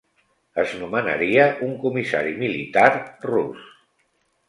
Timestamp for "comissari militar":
1.85-2.89